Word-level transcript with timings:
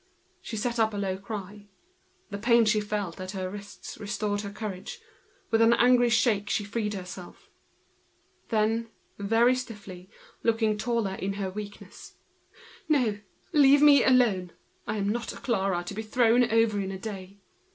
She 0.41 0.57
set 0.57 0.79
up 0.79 0.95
a 0.95 0.97
low 0.97 1.15
cry; 1.19 1.67
the 2.31 2.39
pain 2.39 2.65
she 2.65 2.81
felt 2.81 3.21
at 3.21 3.33
her 3.33 3.51
wrists 3.51 3.99
restored 3.99 4.41
her 4.41 4.49
courage. 4.49 4.99
With 5.51 5.61
an 5.61 5.73
angry 5.73 6.09
shake 6.09 6.49
she 6.49 6.63
disengaged 6.63 6.95
herself. 6.95 7.51
Then, 8.49 8.89
very 9.19 9.53
stiff, 9.53 9.87
looking 10.41 10.79
taller 10.79 11.13
in 11.13 11.33
her 11.33 11.51
weakness: 11.51 12.15
"No, 12.89 13.19
leave 13.53 13.83
me 13.83 14.03
alone! 14.03 14.53
I 14.87 14.97
am 14.97 15.07
not 15.07 15.33
a 15.33 15.37
Clara, 15.37 15.83
to 15.83 15.93
be 15.93 16.01
thrown 16.01 16.49
over 16.49 16.79
in 16.79 16.91
a 16.91 16.97
day. 16.97 17.37